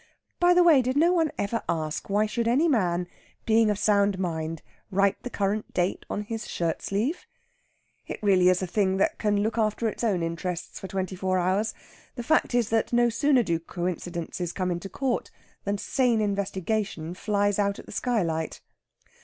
[0.39, 3.07] By the way, did no one ever ask why should any man,
[3.45, 7.27] being of sound mind, write the current date on his shirt sleeve?
[8.07, 11.37] It really is a thing that can look after its own interests for twenty four
[11.37, 11.75] hours.
[12.15, 15.29] The fact is that, no sooner do coincidences come into court,
[15.65, 18.59] than sane investigation flies out at the skylight.